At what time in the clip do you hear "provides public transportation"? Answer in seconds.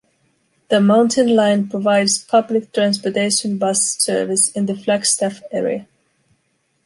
1.69-3.59